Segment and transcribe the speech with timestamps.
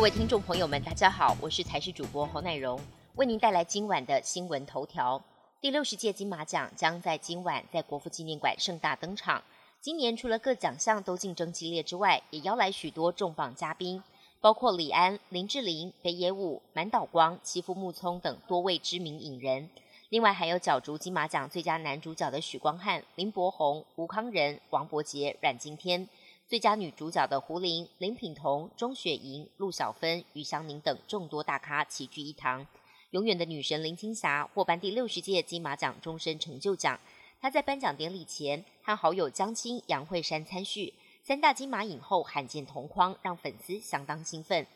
[0.00, 2.80] 各位听众朋友们，大家好，我是台视主播侯乃荣，
[3.16, 5.22] 为您带来今晚的新闻头条。
[5.60, 9.42] 第六十届金马奖将在今晚在国父纪念馆盛大登场。
[9.78, 14.02] 今年除了各奖项都竞争激烈之外，也邀来许多重磅嘉宾，
[14.40, 19.68] 包括李安、林志玲、北野武、满岛光、妻夫木聪等多位知名影人。
[20.08, 26.08] 另外还有角逐金马奖最佳男主角的许光汉、林柏宏、吴康仁、王伯杰、阮经天。
[26.50, 32.66] 最佳女主角的胡玲、林品彤、钟雪莹、陆小芬、于香凝等众多大咖齐聚一堂。
[33.10, 36.98] 永远的女神林青霞获颁第六十届金马奖终身成就奖。
[37.40, 40.92] 她在颁奖典礼前和好友江青、杨慧珊参叙，
[41.22, 44.66] 三大金马影后罕见同框，让粉丝相当兴奋。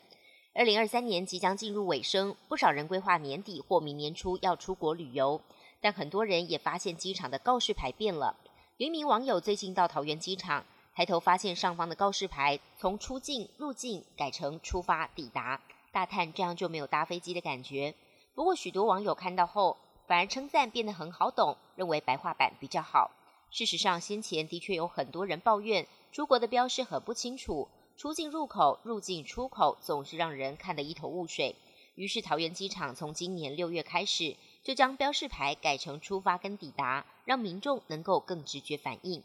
[0.53, 5.41] 二零二三年即将进入尾声，不少人规划年底或明年初要出国旅游，
[5.81, 8.37] 但很多人也发现机场的告示牌变了。
[8.77, 10.65] 有一名网友最近到桃园机场。
[10.95, 15.59] 抬头发现上方的告示牌从出境、入境改成出发、抵达，
[15.91, 17.93] 大叹这样就没有搭飞机的感觉。
[18.33, 19.75] 不过许多网友看到后
[20.07, 23.11] 反而称赞变得很好懂，认为白话版比较好。
[23.51, 31.57] 事实上，先前的确有很多人抱怨出国的标示很不清楚，出境入口、入境出口总是让人看得一头雾水。
[31.95, 39.21] 于是桃园机场从今年六月开始就将标示牌改成出发跟抵达，让民众能够更直觉反应。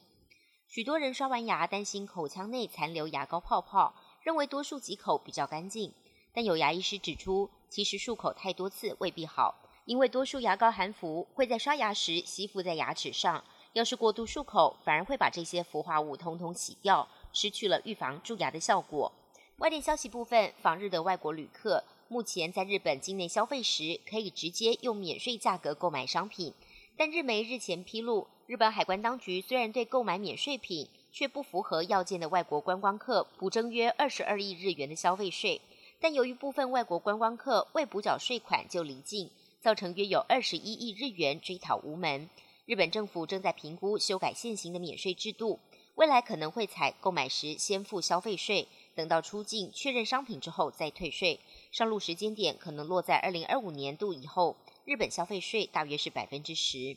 [0.73, 5.93] 许多人刷完牙，担心口腔内残留牙膏泡泡，认为多漱几口比较干净。
[6.33, 9.53] 但有牙医师指出，其实漱口太多次未必好，
[9.85, 19.11] 因为多数牙膏含氟会在刷牙时吸附在牙齿上，要是过度漱口，反而会把这些氟化物通通洗掉，失去了预防蛀牙的效果。
[19.57, 26.55] 外电消息部分，访日的外国旅客目前在日本境内消费时，可以直接用免税价格购买商品，
[26.97, 28.29] 但日媒日前披露。
[28.51, 35.61] 日本海关当局虽然对购买免税品却不符合要件的外国观光客补征约二十二亿日元的消费税，
[36.01, 39.31] 但由于部分外国观光客未补缴税款就离境，
[39.61, 42.29] 造成约有二十一亿日元追讨无门。
[42.67, 45.61] 日本政府正在评估修改现行的免税制度，
[45.95, 51.39] 未来可能会采购买时先付消费税，等到出境确认商品之后再退税。
[51.71, 56.97] 上路时间点可能落在二零二五年度以后，日本消费税大约是百分之十。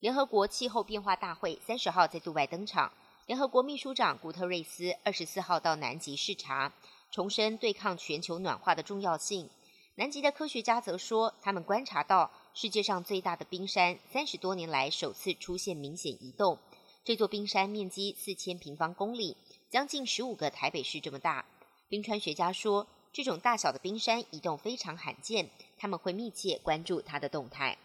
[0.00, 2.90] 联合国气候变化大会三十号在杜拜登场，
[3.26, 6.72] 联合国秘书长古特瑞斯二十四号到南极视察，
[7.10, 9.50] 重申对抗全球暖化的重要性。
[9.96, 16.56] 南极的科学家则说，他们观察到世界上最大的冰山三十多年来首次出现明显移动。
[17.04, 19.36] 这座冰山面积四千平方公里，
[19.68, 21.44] 将近十五个台北市这么大。
[21.90, 27.76] 冰川学家说，这种大小的冰山移动非常罕见，他们会密切关注它的动态。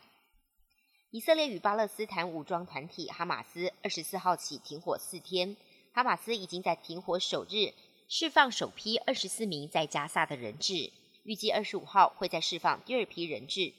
[1.16, 5.56] 以色列与巴勒斯坦武装团体哈马斯二十四号起停火四天，
[5.94, 7.74] 哈马斯已经在停火首日
[8.10, 10.92] 释放首批二十四名在加萨的人质，
[11.24, 13.72] 预计二十五号会再释放第二批人质。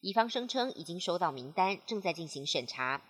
[0.00, 3.00] 乙方声称已经收到名单，正在进行审查。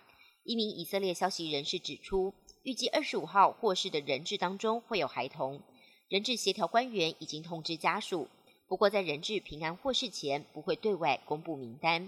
[0.43, 5.59] 一名以色列消息人士指出，预计二十五号获释的人质当中会有孩童。
[6.07, 8.27] 人质协调官员已经通知家属，
[8.67, 12.07] 不过在人质平安获释前，不会对外公布名单。